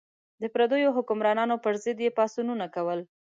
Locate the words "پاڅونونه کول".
2.17-2.99